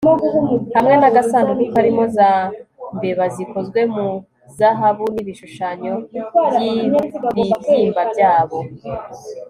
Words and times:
hamwe 0.75 0.95
n'agasanduku 0.97 1.65
karimo 1.75 2.03
za 2.15 2.29
mbeba 2.95 3.25
zikozwe 3.35 3.79
muri 3.93 4.15
zahabu 4.57 5.03
n'ibishushanyo 5.13 5.93
by'ibibyimba 6.55 8.01
byabo 8.11 8.59